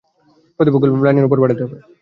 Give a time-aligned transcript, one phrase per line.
[0.59, 1.77] প্রতিপক্ষকে লাইনের বাইরে পাঠাতে হবে।